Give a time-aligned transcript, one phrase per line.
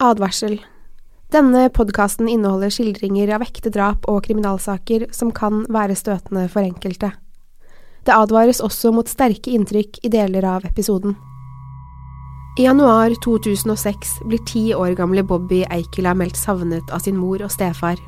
[0.00, 0.54] Advarsel.
[1.28, 7.10] Denne podkasten inneholder skildringer av ekte drap og kriminalsaker som kan være støtende for enkelte.
[8.08, 11.18] Det advares også mot sterke inntrykk i deler av episoden.
[12.56, 17.52] I januar 2006 blir ti år gamle Bobby Eikela meldt savnet av sin mor og
[17.52, 18.00] stefar.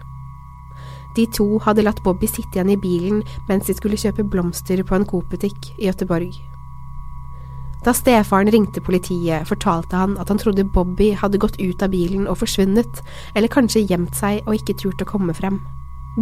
[1.13, 3.21] De to hadde latt Bobby sitte igjen i bilen
[3.51, 6.33] mens de skulle kjøpe blomster på en Coop-butikk i Gøteborg.
[7.83, 12.29] Da stefaren ringte politiet, fortalte han at han trodde Bobby hadde gått ut av bilen
[12.31, 13.03] og forsvunnet,
[13.35, 15.59] eller kanskje gjemt seg og ikke turt å komme frem.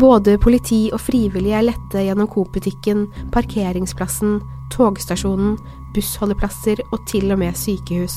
[0.00, 4.38] Både politi og frivillige lette gjennom Coop-butikken, parkeringsplassen,
[4.72, 5.58] togstasjonen,
[5.94, 8.16] bussholdeplasser og til og med sykehus.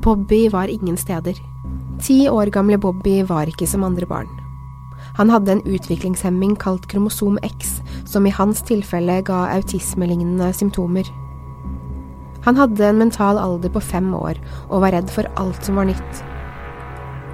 [0.00, 1.36] Bobby var ingen steder.
[2.00, 4.30] Ti år gamle Bobby var ikke som andre barn.
[5.18, 11.10] Han hadde en utviklingshemming kalt kromosom X, som i hans tilfelle ga autismelignende symptomer.
[12.48, 14.38] Han hadde en mental alder på fem år
[14.70, 16.22] og var redd for alt som var nytt.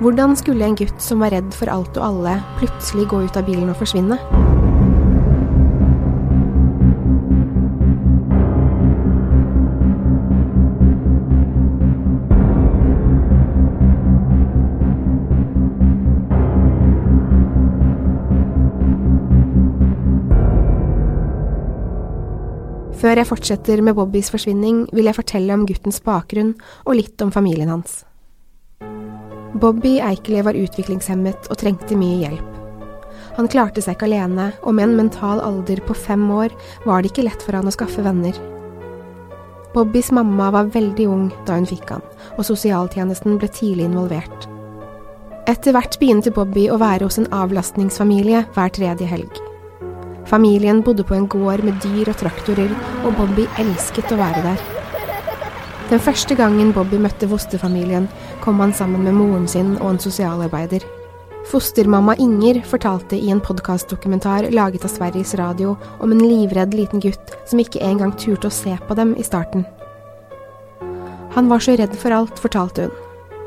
[0.03, 3.47] Hvordan skulle en gutt som var redd for alt og alle, plutselig gå ut av
[3.47, 4.19] bilen og forsvinne?
[23.05, 26.55] Før jeg fortsetter med Bobbys forsvinning, vil jeg fortelle om guttens bakgrunn
[26.87, 27.99] og litt om familien hans.
[29.61, 32.49] Bobby Eikeli var utviklingshemmet og trengte mye hjelp.
[33.37, 36.57] Han klarte seg ikke alene, og med en mental alder på fem år
[36.89, 38.41] var det ikke lett for han å skaffe venner.
[39.77, 44.49] Bobbys mamma var veldig ung da hun fikk han, og sosialtjenesten ble tidlig involvert.
[45.45, 49.45] Etter hvert begynte Bobby å være hos en avlastningsfamilie hver tredje helg.
[50.27, 52.73] Familien bodde på en gård med dyr og traktorer,
[53.05, 54.65] og Bobby elsket å være der.
[55.91, 58.09] Den første gangen Bobby møtte fosterfamilien,
[58.41, 60.85] kom han sammen med moren sin og en sosialarbeider.
[61.45, 67.35] Fostermamma Inger fortalte i en podkastdokumentar laget av Sveriges Radio om en livredd liten gutt
[67.45, 69.67] som ikke engang turte å se på dem i starten.
[71.37, 73.01] Han var så redd for alt, fortalte hun.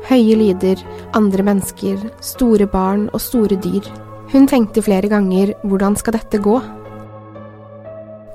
[0.06, 0.82] Høye lyder,
[1.18, 3.88] andre mennesker, store barn og store dyr.
[4.28, 6.58] Hun tenkte flere ganger hvordan skal dette gå?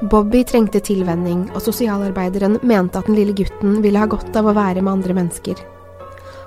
[0.10, 4.56] Bobby trengte tilvenning, og sosialarbeideren mente at den lille gutten ville ha godt av å
[4.58, 5.62] være med andre mennesker.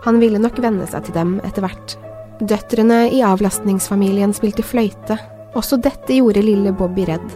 [0.04, 1.96] Han ville nok venne seg til dem etter hvert.
[2.42, 5.16] Døtrene i avlastningsfamilien spilte fløyte.
[5.56, 7.30] Også dette gjorde lille Bobby redd.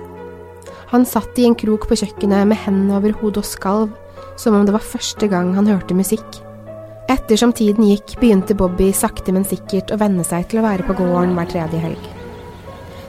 [0.91, 3.95] Han satt i en krok på kjøkkenet med hendene over hodet og skalv,
[4.37, 6.43] som om det var første gang han hørte musikk.
[7.11, 10.95] Ettersom tiden gikk, begynte Bobby sakte, men sikkert å venne seg til å være på
[10.95, 12.05] gården hver tredje helg.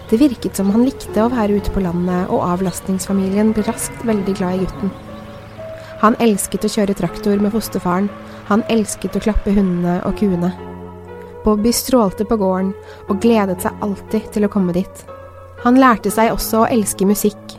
[0.10, 4.34] Det virket som han likte å være ute på landet, og avlastningsfamilien ble raskt veldig
[4.40, 4.90] glad i gutten.
[6.02, 8.10] Han elsket å kjøre traktor med fosterfaren,
[8.50, 10.50] han elsket å klappe hundene og kuene.
[11.46, 12.74] Bobby strålte på gården
[13.06, 15.06] og gledet seg alltid til å komme dit.
[15.62, 17.54] Han lærte seg også å elske musikk.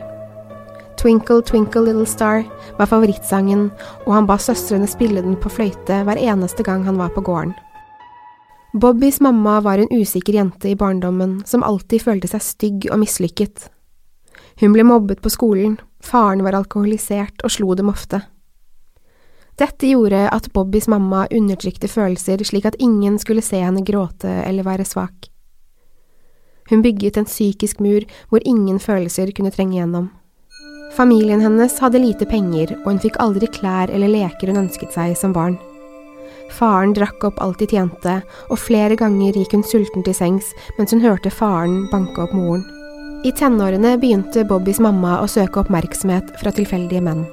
[1.03, 2.45] Twinkle Twinkle Little Star
[2.77, 3.65] var favorittsangen,
[4.05, 7.51] og han ba søstrene spille den på fløyte hver eneste gang han var på gården.
[8.79, 13.67] Bobbys mamma var en usikker jente i barndommen som alltid følte seg stygg og mislykket.
[14.63, 18.23] Hun ble mobbet på skolen, faren var alkoholisert og slo dem ofte.
[19.59, 24.63] Dette gjorde at Bobbys mamma undertrykte følelser slik at ingen skulle se henne gråte eller
[24.63, 25.27] være svak.
[26.71, 30.13] Hun bygget en psykisk mur hvor ingen følelser kunne trenge gjennom.
[30.93, 35.15] Familien hennes hadde lite penger, og hun fikk aldri klær eller leker hun ønsket seg
[35.17, 35.55] som barn.
[36.53, 38.19] Faren drakk opp alt de tjente,
[38.53, 42.61] og flere ganger gikk hun sulten til sengs mens hun hørte faren banke opp moren.
[43.25, 47.23] I tenårene begynte Bobbys mamma å søke oppmerksomhet fra tilfeldige menn.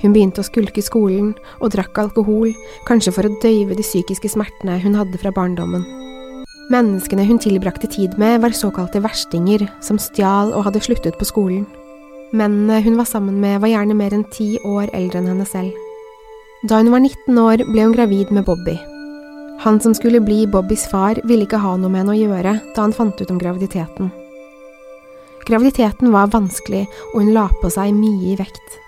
[0.00, 2.54] Hun begynte å skulke skolen og drakk alkohol,
[2.88, 5.84] kanskje for å døyve de psykiske smertene hun hadde fra barndommen.
[6.72, 11.66] Menneskene hun tilbrakte tid med, var såkalte verstinger som stjal og hadde sluttet på skolen.
[12.32, 15.72] Mennene hun var sammen med, var gjerne mer enn ti år eldre enn henne selv.
[16.68, 18.76] Da hun var 19 år, ble hun gravid med Bobby.
[19.64, 22.84] Han som skulle bli Bobbys far, ville ikke ha noe med henne å gjøre da
[22.84, 24.12] han fant ut om graviditeten.
[25.48, 28.78] Graviditeten var vanskelig, og hun la på seg mye i vekt.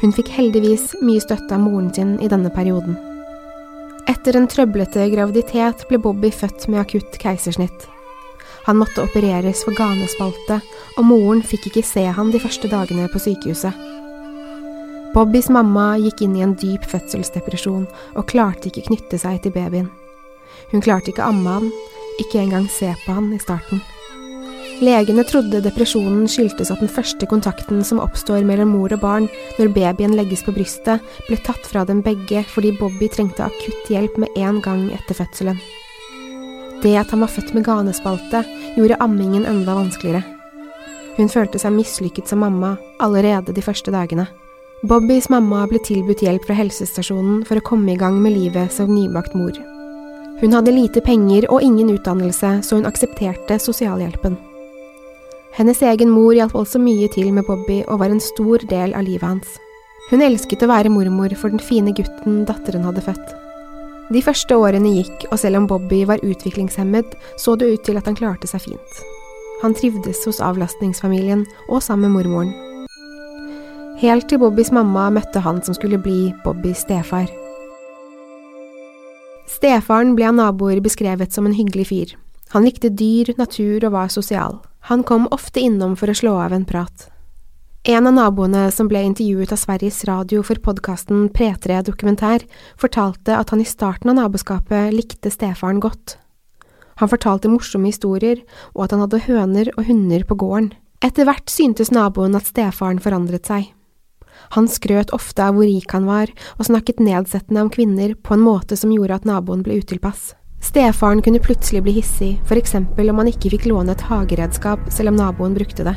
[0.00, 2.94] Hun fikk heldigvis mye støtte av moren sin i denne perioden.
[4.08, 7.88] Etter en trøblete graviditet ble Bobby født med akutt keisersnitt.
[8.66, 10.60] Han måtte opereres for ganespalte,
[10.98, 13.86] og moren fikk ikke se han de første dagene på sykehuset.
[15.14, 19.88] Bobbys mamma gikk inn i en dyp fødselsdepresjon og klarte ikke knytte seg til babyen.
[20.70, 21.72] Hun klarte ikke amme han,
[22.22, 23.82] ikke engang se på han i starten.
[24.80, 29.26] Legene trodde depresjonen skyldtes at den første kontakten som oppstår mellom mor og barn
[29.58, 34.16] når babyen legges på brystet, ble tatt fra dem begge fordi Bobby trengte akutt hjelp
[34.22, 35.60] med en gang etter fødselen.
[36.82, 38.44] Det at han var født med ganespalte,
[38.76, 40.22] gjorde ammingen enda vanskeligere.
[41.18, 44.28] Hun følte seg mislykket som mamma allerede de første dagene.
[44.88, 48.94] Bobbys mamma ble tilbudt hjelp fra helsestasjonen for å komme i gang med livet som
[48.94, 49.52] nybakt mor.
[50.40, 54.38] Hun hadde lite penger og ingen utdannelse, så hun aksepterte sosialhjelpen.
[55.58, 59.04] Hennes egen mor hjalp også mye til med Bobby og var en stor del av
[59.04, 59.58] livet hans.
[60.08, 63.39] Hun elsket å være mormor for den fine gutten datteren hadde født.
[64.10, 68.08] De første årene gikk, og selv om Bobby var utviklingshemmet, så det ut til at
[68.10, 69.02] han klarte seg fint.
[69.60, 72.50] Han trivdes hos avlastningsfamilien og sammen med mormoren.
[74.00, 77.28] Helt til Bobbys mamma møtte han som skulle bli Bobbys stefar.
[79.50, 82.16] Stefaren ble av naboer beskrevet som en hyggelig fyr.
[82.54, 84.58] Han likte dyr, natur og var sosial.
[84.88, 87.10] Han kom ofte innom for å slå av en prat.
[87.82, 92.42] En av naboene som ble intervjuet av Sveriges Radio for podkasten P3 Dokumentær,
[92.76, 96.18] fortalte at han i starten av naboskapet likte stefaren godt.
[97.00, 98.42] Han fortalte morsomme historier,
[98.76, 100.74] og at han hadde høner og hunder på gården.
[101.00, 103.72] Etter hvert syntes naboen at stefaren forandret seg.
[104.52, 106.28] Han skrøt ofte av hvor rik han var,
[106.60, 110.34] og snakket nedsettende om kvinner på en måte som gjorde at naboen ble utilpass.
[110.60, 115.14] Stefaren kunne plutselig bli hissig, for eksempel om han ikke fikk låne et hageredskap selv
[115.14, 115.96] om naboen brukte det.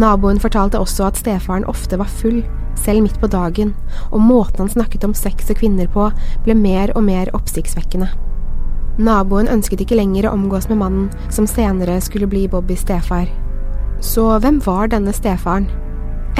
[0.00, 2.42] Naboen fortalte også at stefaren ofte var full,
[2.78, 3.74] selv midt på dagen,
[4.10, 6.08] og måten han snakket om sex og kvinner på,
[6.44, 8.08] ble mer og mer oppsiktsvekkende.
[9.00, 13.28] Naboen ønsket ikke lenger å omgås med mannen som senere skulle bli Bobbys stefar.
[14.00, 15.68] Så hvem var denne stefaren?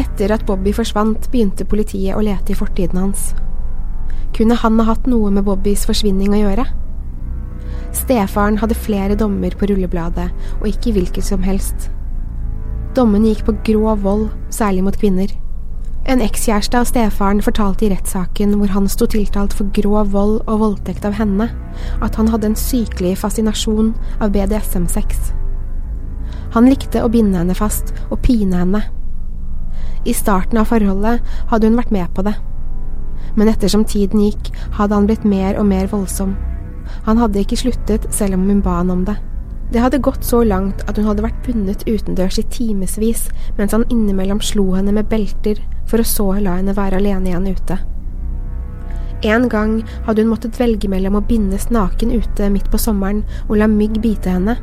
[0.01, 3.31] Etter at Bobby forsvant, begynte politiet å lete i fortiden hans.
[4.37, 6.67] Kunne han ha hatt noe med Bobbys forsvinning å gjøre?
[7.97, 10.29] Stefaren hadde flere dommer på rullebladet,
[10.61, 11.91] og ikke hvilket som helst.
[12.97, 15.31] Dommene gikk på grov vold, særlig mot kvinner.
[16.11, 20.63] En ekskjæreste av stefaren fortalte i rettssaken hvor han sto tiltalt for grov vold og
[20.65, 21.47] voldtekt av henne,
[22.03, 25.31] at han hadde en sykelig fascinasjon av BDSM-sex.
[26.57, 28.83] Han likte å binde henne fast og pine henne.
[30.03, 31.23] I starten av forholdet
[31.53, 32.35] hadde hun vært med på det,
[33.39, 34.51] men ettersom tiden gikk,
[34.81, 36.35] hadde han blitt mer og mer voldsom.
[37.07, 39.21] Han hadde ikke sluttet selv om hun ba han om det.
[39.71, 43.29] Det hadde gått så langt at hun hadde vært bundet utendørs i timevis
[43.59, 47.47] mens han innimellom slo henne med belter, for å så la henne være alene igjen
[47.55, 47.79] ute.
[49.31, 49.77] En gang
[50.07, 54.01] hadde hun måttet velge mellom å bindes naken ute midt på sommeren og la mygg
[54.03, 54.57] bite henne,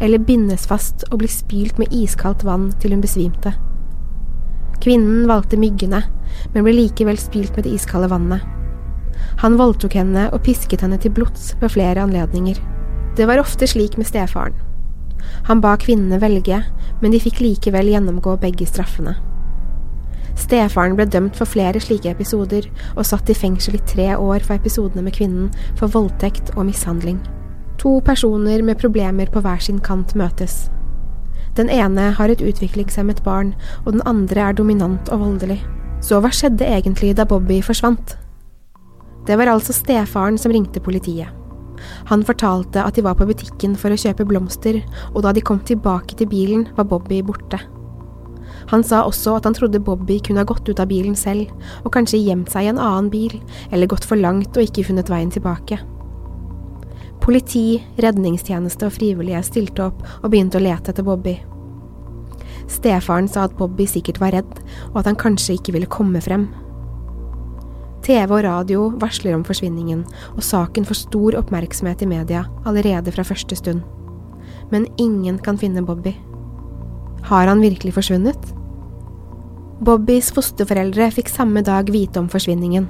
[0.00, 3.54] eller bindes fast og bli spylt med iskaldt vann til hun besvimte.
[4.84, 6.04] Kvinnen valgte myggene,
[6.52, 8.44] men ble likevel spylt med det iskalde vannet.
[9.42, 12.60] Han voldtok henne og pisket henne til blods ved flere anledninger.
[13.16, 14.54] Det var ofte slik med stefaren.
[15.48, 16.58] Han ba kvinnene velge,
[17.00, 19.14] men de fikk likevel gjennomgå begge straffene.
[20.36, 24.58] Stefaren ble dømt for flere slike episoder og satt i fengsel i tre år for
[24.58, 25.48] episodene med kvinnen
[25.78, 27.22] for voldtekt og mishandling.
[27.80, 30.66] To personer med problemer på hver sin kant møtes.
[31.56, 33.54] Den ene har et utviklingshemmet barn,
[33.86, 35.62] og den andre er dominant og voldelig.
[36.04, 38.18] Så hva skjedde egentlig da Bobby forsvant?
[39.26, 41.32] Det var altså stefaren som ringte politiet.
[42.10, 44.82] Han fortalte at de var på butikken for å kjøpe blomster,
[45.14, 47.60] og da de kom tilbake til bilen, var Bobby borte.
[48.70, 51.50] Han sa også at han trodde Bobby kunne ha gått ut av bilen selv,
[51.84, 53.36] og kanskje gjemt seg i en annen bil,
[53.70, 55.78] eller gått for langt og ikke funnet veien tilbake.
[57.22, 61.34] Politi, redningstjeneste og frivillige stilte opp og begynte å lete etter Bobby.
[62.70, 66.48] Stefaren sa at Bobby sikkert var redd, og at han kanskje ikke ville komme frem.
[68.06, 70.04] TV og radio varsler om forsvinningen,
[70.36, 73.82] og saken får stor oppmerksomhet i media allerede fra første stund.
[74.70, 76.12] Men ingen kan finne Bobby.
[77.26, 78.52] Har han virkelig forsvunnet?
[79.82, 82.86] Bobbys fosterforeldre fikk samme dag vite om forsvinningen.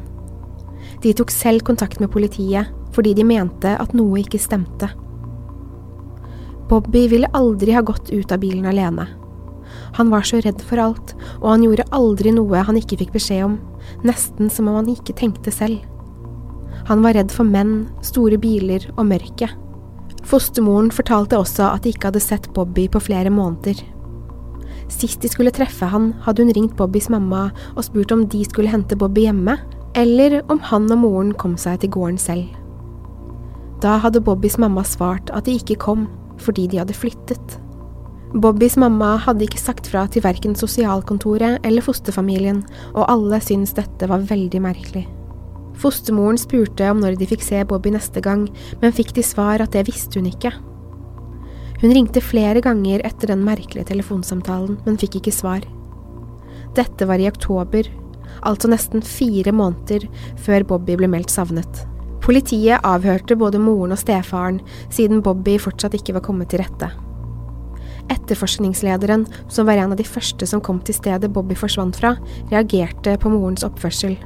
[1.03, 4.89] De tok selv kontakt med politiet fordi de mente at noe ikke stemte.
[6.69, 9.09] Bobby ville aldri ha gått ut av bilen alene.
[9.97, 13.45] Han var så redd for alt, og han gjorde aldri noe han ikke fikk beskjed
[13.49, 13.59] om,
[14.07, 15.83] nesten som om han ikke tenkte selv.
[16.87, 19.55] Han var redd for menn, store biler og mørket.
[20.27, 23.79] Fostermoren fortalte også at de ikke hadde sett Bobby på flere måneder.
[24.93, 28.71] Sist de skulle treffe han, hadde hun ringt Bobbys mamma og spurt om de skulle
[28.71, 29.57] hente Bobby hjemme,
[29.99, 32.47] eller om han og moren kom seg til gården selv.
[33.83, 36.07] Da hadde Bobbys mamma svart at de ikke kom
[36.43, 37.57] fordi de hadde flyttet.
[38.35, 42.65] Bobbys mamma hadde ikke sagt fra til verken sosialkontoret eller fosterfamilien,
[42.97, 45.05] og alle syntes dette var veldig merkelig.
[45.79, 48.49] Fostermoren spurte om når de fikk se Bobby neste gang,
[48.83, 50.51] men fikk til svar at det visste hun ikke.
[51.83, 55.63] Hun ringte flere ganger etter den merkelige telefonsamtalen, men fikk ikke svar.
[56.77, 57.87] Dette var i oktober,
[58.43, 60.09] altså nesten fire måneder
[60.43, 61.85] før Bobby ble meldt savnet.
[62.25, 64.59] Politiet avhørte både moren og stefaren,
[64.91, 66.91] siden Bobby fortsatt ikke var kommet til rette.
[68.13, 72.15] Etterforskningslederen, som var en av de første som kom til stedet Bobby forsvant fra,
[72.53, 74.17] reagerte på morens oppførsel.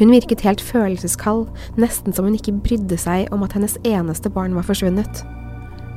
[0.00, 4.56] Hun virket helt følelseskald, nesten som hun ikke brydde seg om at hennes eneste barn
[4.56, 5.24] var forsvunnet.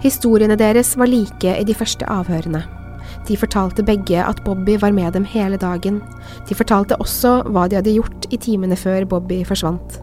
[0.03, 2.65] Historiene deres var like i de første avhørene.
[3.27, 6.01] De fortalte begge at Bobby var med dem hele dagen.
[6.49, 10.01] De fortalte også hva de hadde gjort i timene før Bobby forsvant.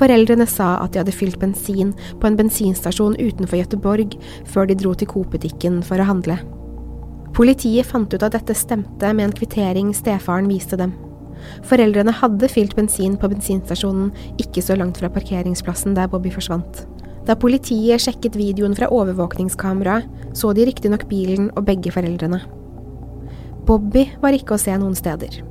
[0.00, 4.16] Foreldrene sa at de hadde fylt bensin på en bensinstasjon utenfor Gøteborg
[4.48, 6.38] før de dro til Coop-butikken for å handle.
[7.36, 10.94] Politiet fant ut at dette stemte med en kvittering stefaren viste dem.
[11.68, 16.84] Foreldrene hadde fylt bensin på bensinstasjonen ikke så langt fra parkeringsplassen der Bobby forsvant.
[17.28, 22.40] Da politiet sjekket videoen fra overvåkningskameraet, så de riktignok bilen og begge foreldrene.
[23.68, 25.42] Bobby var ikke å se noen steder.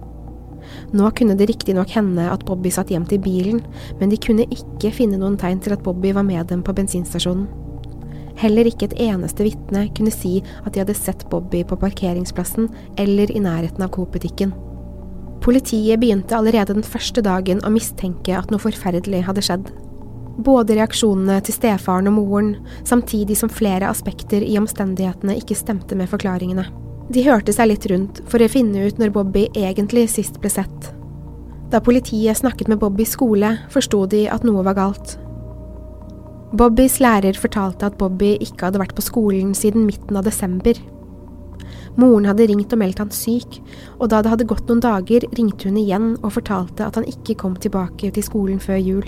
[0.94, 3.60] Nå kunne det riktignok hende at Bobby satt hjem til bilen,
[4.00, 7.46] men de kunne ikke finne noen tegn til at Bobby var med dem på bensinstasjonen.
[8.40, 13.32] Heller ikke et eneste vitne kunne si at de hadde sett Bobby på parkeringsplassen eller
[13.36, 14.56] i nærheten av Coop-butikken.
[15.44, 19.70] Politiet begynte allerede den første dagen å mistenke at noe forferdelig hadde skjedd.
[20.40, 22.54] Både reaksjonene til stefaren og moren,
[22.88, 26.68] samtidig som flere aspekter i omstendighetene ikke stemte med forklaringene.
[27.10, 30.92] De hørte seg litt rundt for å finne ut når Bobby egentlig sist ble sett.
[31.74, 35.16] Da politiet snakket med Bobbys skole, forsto de at noe var galt.
[36.54, 40.78] Bobbys lærer fortalte at Bobby ikke hadde vært på skolen siden midten av desember.
[41.98, 43.58] Moren hadde ringt og meldt han syk,
[43.98, 47.38] og da det hadde gått noen dager, ringte hun igjen og fortalte at han ikke
[47.42, 49.06] kom tilbake til skolen før jul.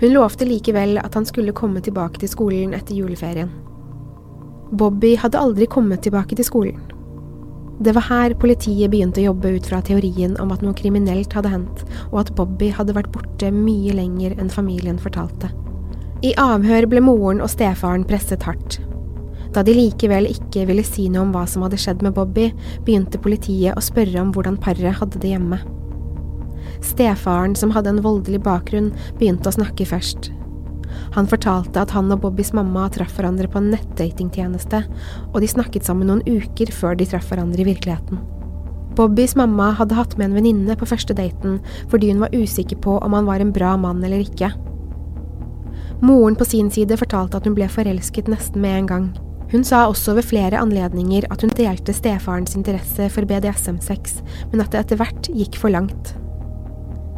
[0.00, 3.52] Hun lovte likevel at han skulle komme tilbake til skolen etter juleferien.
[4.74, 6.93] Bobby hadde aldri kommet tilbake til skolen.
[7.82, 11.50] Det var her politiet begynte å jobbe ut fra teorien om at noe kriminelt hadde
[11.50, 15.50] hendt, og at Bobby hadde vært borte mye lenger enn familien fortalte.
[16.22, 18.78] I avhør ble moren og stefaren presset hardt.
[19.54, 22.48] Da de likevel ikke ville si noe om hva som hadde skjedd med Bobby,
[22.86, 25.58] begynte politiet å spørre om hvordan paret hadde det hjemme.
[26.84, 30.30] Stefaren, som hadde en voldelig bakgrunn, begynte å snakke først,
[31.14, 34.84] han fortalte at han og Bobbys mamma traff hverandre på en nettdatingtjeneste,
[35.32, 38.22] og de snakket sammen noen uker før de traff hverandre i virkeligheten.
[38.94, 41.58] Bobbys mamma hadde hatt med en venninne på første daten
[41.90, 44.52] fordi hun var usikker på om han var en bra mann eller ikke.
[46.04, 49.06] Moren på sin side fortalte at hun ble forelsket nesten med en gang.
[49.52, 54.20] Hun sa også ved flere anledninger at hun delte stefarens interesse for BDSM-sex,
[54.52, 56.14] men at det etter hvert gikk for langt.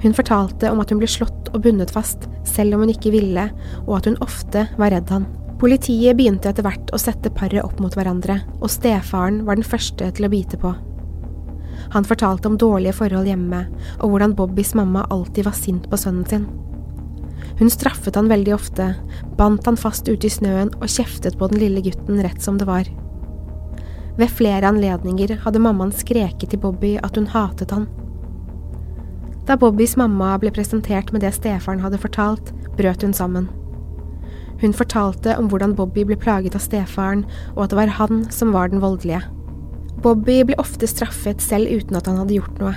[0.03, 3.49] Hun fortalte om at hun ble slått og bundet fast, selv om hun ikke ville,
[3.87, 5.29] og at hun ofte var redd han.
[5.57, 10.11] Politiet begynte etter hvert å sette paret opp mot hverandre, og stefaren var den første
[10.13, 10.75] til å bite på.
[11.95, 13.63] Han fortalte om dårlige forhold hjemme,
[14.01, 16.47] og hvordan Bobbys mamma alltid var sint på sønnen sin.
[17.57, 18.91] Hun straffet han veldig ofte,
[19.39, 22.69] bandt han fast ute i snøen og kjeftet på den lille gutten rett som det
[22.69, 22.89] var.
[24.17, 27.89] Ved flere anledninger hadde mammaen skreket til Bobby at hun hatet han.
[29.47, 33.47] Da Bobbys mamma ble presentert med det stefaren hadde fortalt, brøt hun sammen.
[34.59, 37.23] Hun fortalte om hvordan Bobby ble plaget av stefaren,
[37.55, 39.23] og at det var han som var den voldelige.
[40.03, 42.75] Bobby ble ofte straffet selv uten at han hadde gjort noe.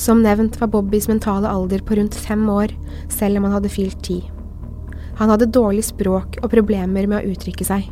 [0.00, 2.74] Som nevnt var Bobbys mentale alder på rundt fem år,
[3.12, 4.24] selv om han hadde fylt ti.
[5.20, 7.86] Han hadde dårlig språk og problemer med å uttrykke seg.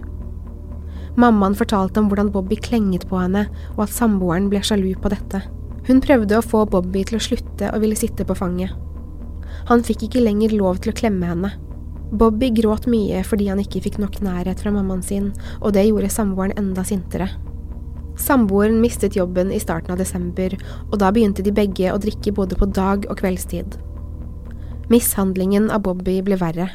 [1.20, 3.46] Mammaen fortalte om hvordan Bobby klenget på henne,
[3.76, 5.44] og at samboeren ble sjalu på dette.
[5.85, 8.73] Hun prøvde å få Bobby til å slutte og ville sitte på fanget.
[9.69, 11.50] Han fikk ikke lenger lov til å klemme henne.
[12.14, 16.12] Bobby gråt mye fordi han ikke fikk nok nærhet fra mammaen sin, og det gjorde
[16.12, 17.29] samboeren enda sintere.
[18.21, 20.55] Samboeren mistet jobben i starten av desember,
[20.93, 23.76] og da begynte de begge å drikke både på dag- og kveldstid.
[24.93, 26.69] Mishandlingen av Bobby ble verre.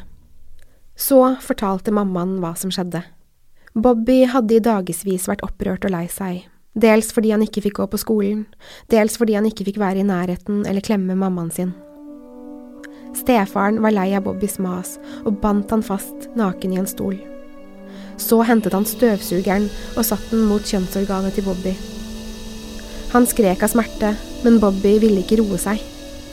[0.94, 3.02] Så fortalte mammaen hva som skjedde.
[3.74, 6.42] Bobby hadde i dagevis vært opprørt og lei seg,
[6.78, 8.44] Dels fordi han ikke fikk gå på skolen,
[8.92, 11.72] dels fordi han ikke fikk være i nærheten eller klemme mammaen sin.
[13.18, 17.18] Stefaren var lei av Bobbys mas og bandt han fast naken i en stol.
[18.20, 21.74] Så hentet han støvsugeren og satte den mot kjønnsorganet til Bobby.
[23.10, 25.82] Han skrek av smerte, men Bobby ville ikke roe seg.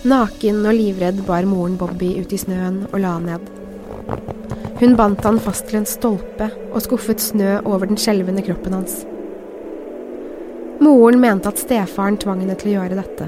[0.07, 3.53] Naken og livredd bar moren Bobby ut i snøen og la han ned.
[4.77, 9.01] Hun bandt han fast til en stolpe og skuffet snø over den skjelvende kroppen hans.
[10.87, 13.25] Moren mente at stefaren tvang henne til å gjøre dette.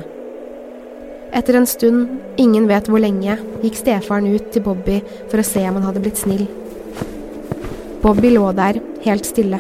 [1.36, 5.66] Etter en stund, ingen vet hvor lenge, gikk stefaren ut til Bobby for å se
[5.68, 6.46] om han hadde blitt snill.
[8.00, 9.60] Bobby lå der, helt stille.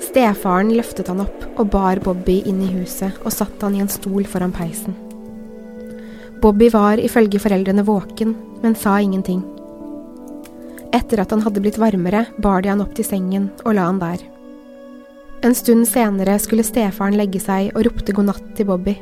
[0.00, 3.92] Stefaren løftet han opp og bar Bobby inn i huset og satte han i en
[3.92, 4.96] stol foran peisen.
[6.40, 8.32] Bobby var ifølge foreldrene våken,
[8.64, 9.44] men sa ingenting.
[10.94, 14.00] Etter at han hadde blitt varmere, bar de han opp til sengen og la han
[14.00, 14.24] der.
[15.44, 18.94] En stund senere skulle stefaren legge seg og ropte god natt til Bobby.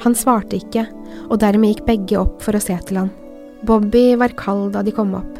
[0.00, 0.86] Han svarte ikke,
[1.28, 3.10] og dermed gikk begge opp for å se til han.
[3.68, 5.36] Bobby var kald da de kom opp.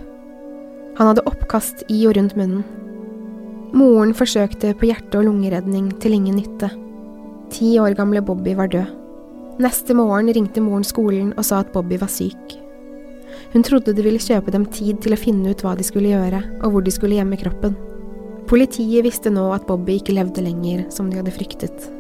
[0.99, 2.67] Han hadde oppkast i og rundt munnen.
[3.73, 6.69] Moren forsøkte på hjerte- og lungeredning til ingen nytte.
[7.55, 8.93] Ti år gamle Bobby var død.
[9.65, 12.59] Neste morgen ringte moren skolen og sa at Bobby var syk.
[13.55, 16.45] Hun trodde det ville kjøpe dem tid til å finne ut hva de skulle gjøre,
[16.61, 17.88] og hvor de skulle gjemme kroppen.
[18.49, 21.91] Politiet visste nå at Bobby ikke levde lenger, som de hadde fryktet.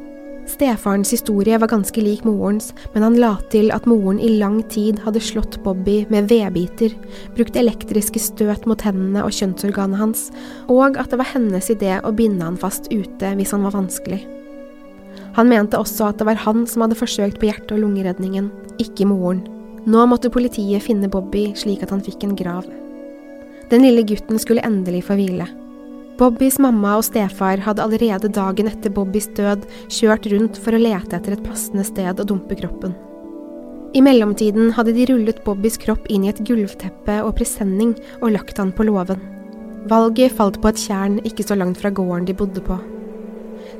[0.48, 4.96] Stefarens historie var ganske lik morens, men han la til at moren i lang tid
[5.04, 6.94] hadde slått Bobby med vedbiter,
[7.36, 10.24] brukt elektriske støt mot hendene og kjønnsorganet hans,
[10.72, 14.22] og at det var hennes idé å binde han fast ute hvis han var vanskelig.
[15.36, 18.48] Han mente også at det var han som hadde forsøkt på hjerte- og lungeredningen,
[18.80, 19.44] ikke moren.
[19.84, 22.64] Nå måtte politiet finne Bobby slik at han fikk en grav.
[23.68, 25.52] Den lille gutten skulle endelig få hvile.
[26.18, 31.14] Bobbys mamma og stefar hadde allerede dagen etter Bobbys død kjørt rundt for å lete
[31.14, 32.96] etter et passende sted å dumpe kroppen.
[33.94, 38.58] I mellomtiden hadde de rullet Bobbys kropp inn i et gulvteppe og presenning og lagt
[38.58, 39.22] han på låven.
[39.88, 42.80] Valget falt på et tjern ikke så langt fra gården de bodde på.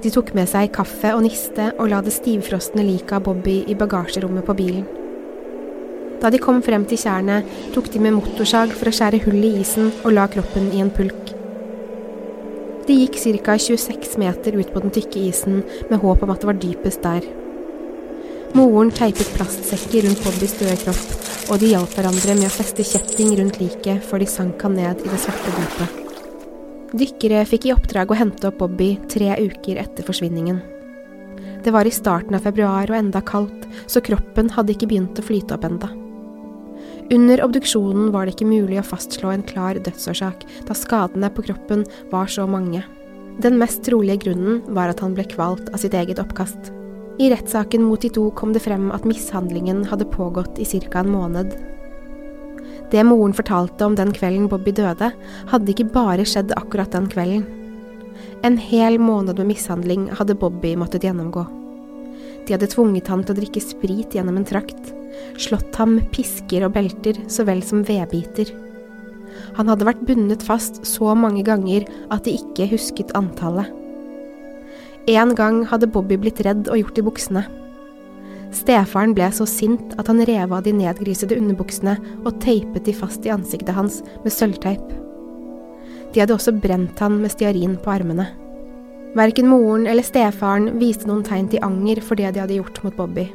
[0.04, 3.74] De tok med seg kaffe og niste og la det stivfrosne liket av Bobby i
[3.74, 4.86] bagasjerommet på bilen.
[6.22, 9.56] Da de kom frem til tjernet, tok de med motorsag for å skjære hull i
[9.64, 11.37] isen og la kroppen i en pulk.
[12.88, 13.58] De gikk ca.
[13.60, 17.26] 26 meter ut på den tykke isen med håp om at det var dypest der.
[18.56, 21.10] Moren teipet plastsekker rundt Bobbys døde kropp,
[21.52, 25.04] og de hjalp hverandre med å feste kjetting rundt liket før de sank han ned
[25.04, 26.00] i det svarte dypet.
[26.96, 30.64] Dykkere fikk i oppdrag å hente opp Bobby tre uker etter forsvinningen.
[31.60, 35.28] Det var i starten av februar og enda kaldt, så kroppen hadde ikke begynt å
[35.28, 35.92] flyte opp enda.
[37.10, 41.86] Under obduksjonen var det ikke mulig å fastslå en klar dødsårsak, da skadene på kroppen
[42.12, 42.82] var så mange.
[43.40, 46.68] Den mest trolige grunnen var at han ble kvalt av sitt eget oppkast.
[47.18, 51.00] I rettssaken mot de to kom det frem at mishandlingen hadde pågått i ca.
[51.00, 51.56] en måned.
[52.92, 55.12] Det moren fortalte om den kvelden Bobby døde,
[55.48, 57.46] hadde ikke bare skjedd akkurat den kvelden.
[58.44, 61.46] En hel måned med mishandling hadde Bobby måttet gjennomgå.
[62.44, 64.97] De hadde tvunget han til å drikke sprit gjennom en trakt
[65.38, 68.50] slått ham med pisker og belter så vel som vedbiter.
[69.58, 73.70] Han hadde vært bundet fast så mange ganger at de ikke husket antallet.
[75.08, 77.44] En gang hadde Bobby blitt redd og gjort i buksene.
[78.52, 83.26] Stefaren ble så sint at han rev av de nedgrisede underbuksene og teipet de fast
[83.28, 84.84] i ansiktet hans med sølvteip.
[86.12, 88.28] De hadde også brent han med stearin på armene.
[89.16, 92.96] Verken moren eller stefaren viste noen tegn til anger for det de hadde gjort mot
[92.96, 93.28] Bobby.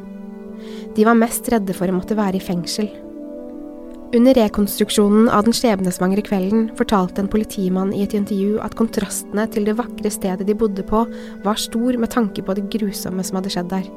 [0.95, 2.91] De var mest redde for å måtte være i fengsel.
[4.13, 9.65] Under rekonstruksjonen av den skjebnesvangre kvelden fortalte en politimann i et intervju at kontrastene til
[9.65, 11.01] det vakre stedet de bodde på,
[11.41, 13.89] var stor med tanke på det grusomme som hadde skjedd der.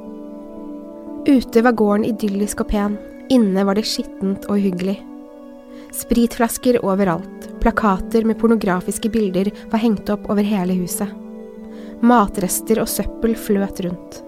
[1.28, 2.96] Ute var gården idyllisk og pen,
[3.28, 4.96] inne var det skittent og uhyggelig.
[5.92, 11.12] Spritflasker overalt, plakater med pornografiske bilder var hengt opp over hele huset.
[12.00, 14.22] Matrester og søppel fløt rundt.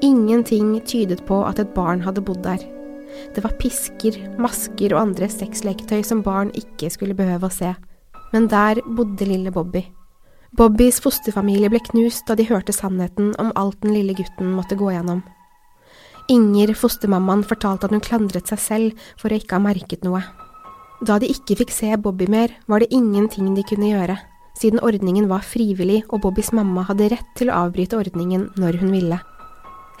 [0.00, 2.62] Ingenting tydet på at et barn hadde bodd der.
[3.34, 7.74] Det var pisker, masker og andre sexleketøy som barn ikke skulle behøve å se.
[8.32, 9.82] Men der bodde lille Bobby.
[10.56, 14.88] Bobbys fosterfamilie ble knust da de hørte sannheten om alt den lille gutten måtte gå
[14.94, 15.20] gjennom.
[16.30, 20.22] Inger, fostermammaen, fortalte at hun klandret seg selv for å ikke ha merket noe.
[21.06, 24.16] Da de ikke fikk se Bobby mer, var det ingenting de kunne gjøre,
[24.56, 28.94] siden ordningen var frivillig og Bobbys mamma hadde rett til å avbryte ordningen når hun
[28.96, 29.20] ville.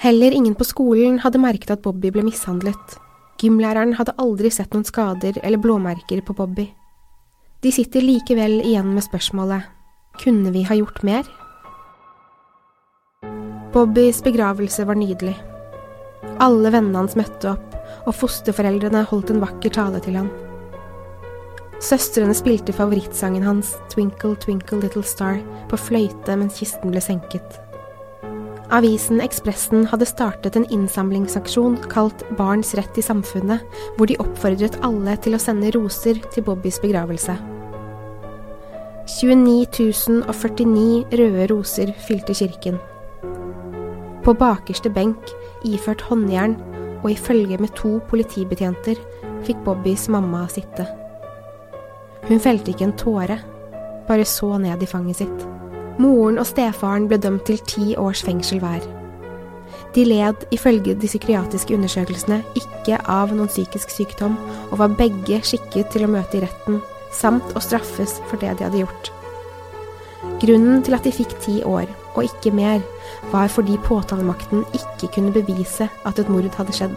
[0.00, 2.96] Heller ingen på skolen hadde merket at Bobby ble mishandlet.
[3.40, 6.70] Gymlæreren hadde aldri sett noen skader eller blåmerker på Bobby.
[7.60, 9.68] De sitter likevel igjen med spørsmålet
[10.20, 11.24] kunne vi ha gjort mer?
[13.72, 15.36] Bobbys begravelse var nydelig.
[16.42, 20.28] Alle vennene hans møtte opp, og fosterforeldrene holdt en vakker tale til han.
[21.80, 27.60] Søstrene spilte favorittsangen hans, Twinkle Twinkle Little Star, på fløyte mens kisten ble senket.
[28.70, 33.64] Avisen Ekspressen hadde startet en innsamlingsaksjon kalt Barns rett i samfunnet,
[33.96, 37.34] hvor de oppfordret alle til å sende roser til Bobbys begravelse.
[39.10, 42.78] 29 049 røde roser fylte kirken.
[44.22, 45.32] På bakerste benk,
[45.66, 46.54] iført håndjern
[47.00, 49.00] og i følge med to politibetjenter,
[49.48, 50.86] fikk Bobbys mamma sitte.
[52.28, 53.40] Hun felte ikke en tåre.
[54.10, 55.59] bare så ned i fanget sitt.
[56.00, 58.84] Moren og stefaren ble dømt til ti års fengsel hver.
[59.94, 64.36] De led ifølge de psykiatriske undersøkelsene ikke av noen psykisk sykdom,
[64.70, 66.78] og var begge skikket til å møte i retten,
[67.12, 69.10] samt å straffes for det de hadde gjort.
[70.40, 72.80] Grunnen til at de fikk ti år, og ikke mer,
[73.34, 76.96] var fordi påtalemakten ikke kunne bevise at et mord hadde skjedd.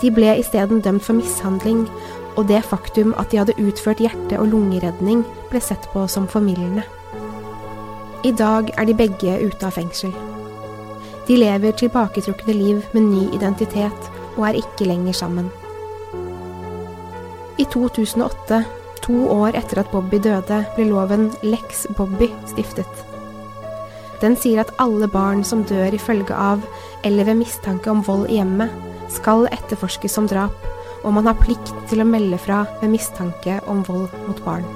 [0.00, 1.86] De ble isteden dømt for mishandling,
[2.36, 6.86] og det faktum at de hadde utført hjerte- og lungeredning, ble sett på som formildende.
[8.20, 10.10] I dag er de begge ute av fengsel.
[11.24, 15.46] De lever tilbaketrukne liv med ny identitet og er ikke lenger sammen.
[17.56, 18.58] I 2008,
[19.00, 23.06] to år etter at Bobby døde, ble loven Lex Bobby stiftet.
[24.20, 26.60] Den sier at alle barn som dør i følge av
[27.08, 28.68] eller ved mistanke om vold i hjemmet,
[29.08, 30.68] skal etterforskes som drap,
[31.00, 34.68] og man har plikt til å melde fra ved mistanke om vold mot barn.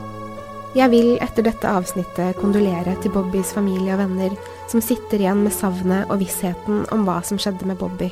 [0.75, 4.33] Jeg vil etter dette avsnittet kondolere til Bobbys familie og venner,
[4.67, 8.09] som sitter igjen med savnet og vissheten om hva som skjedde med Bobby.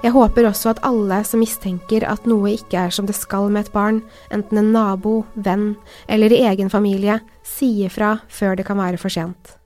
[0.00, 3.66] Jeg håper også at alle som mistenker at noe ikke er som det skal med
[3.66, 3.98] et barn,
[4.32, 5.74] enten en nabo, venn
[6.08, 9.58] eller i egen familie, sier fra før det kan være for sent.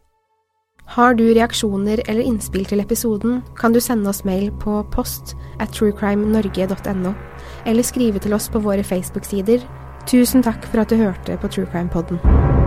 [0.97, 5.71] Har du reaksjoner eller innspill til episoden, kan du sende oss mail på post at
[5.77, 7.15] truecrimenorge.no,
[7.71, 9.63] eller skrive til oss på våre Facebook-sider
[10.07, 12.62] Tusen takk for at du hørte på True Crime Podden.